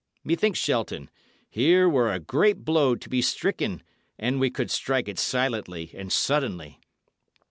Methinks, 0.23 0.57
Shelton, 0.57 1.11
here 1.47 1.87
were 1.87 2.11
a 2.11 2.17
great 2.19 2.65
blow 2.65 2.95
to 2.95 3.07
be 3.07 3.21
stricken, 3.21 3.83
an 4.17 4.39
we 4.39 4.49
could 4.49 4.71
strike 4.71 5.07
it 5.07 5.19
silently 5.19 5.91
and 5.93 6.11
suddenly." 6.11 6.79